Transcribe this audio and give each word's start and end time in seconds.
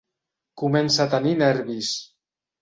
Comença 0.61 1.03
a 1.05 1.11
tenir 1.11 1.35
nervis. 1.43 1.93